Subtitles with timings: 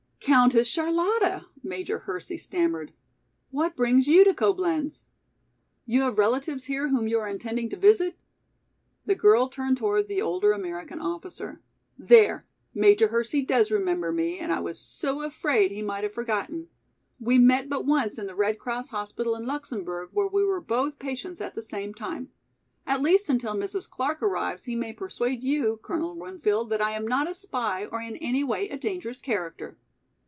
[0.23, 2.93] "Countess Charlotta!" Major Hersey stammered.
[3.49, 5.05] "What brings you to Coblenz?
[5.87, 8.15] You have relatives here whom you are intending to visit?"
[9.07, 11.59] The girl turned toward the older American officer.
[11.97, 12.45] "There!
[12.73, 16.69] Major Hersey does remember me and I was so afraid he might have forgotten!
[17.19, 20.99] We met but once in the Red Cross hospital in Luxemburg where we were both
[20.99, 22.29] patients at the same time.
[22.85, 23.89] At least until Mrs.
[23.89, 27.99] Clark arrives he may persuade you, Colonel Winfield, that I am not a spy or
[27.99, 29.79] in any way a dangerous character."